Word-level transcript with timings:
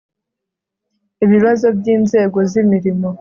ibibazo 1.25 1.65
by'inzego 1.77 2.37
z'imirimo 2.51 3.07